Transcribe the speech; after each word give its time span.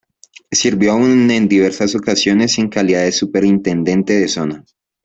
Sirvió 0.51 0.93
aún 0.93 1.29
en 1.29 1.47
diversas 1.47 1.93
ocasiones 1.93 2.57
en 2.57 2.69
calidad 2.69 3.03
de 3.03 3.11
superintendente 3.11 4.13
de 4.19 4.27
zona. 4.27 4.65